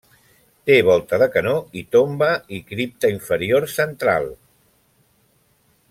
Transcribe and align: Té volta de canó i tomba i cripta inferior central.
Té 0.69 0.77
volta 0.87 1.19
de 1.23 1.27
canó 1.35 1.53
i 1.81 1.83
tomba 1.97 2.29
i 2.59 2.63
cripta 2.71 3.13
inferior 3.17 3.69
central. 3.77 4.27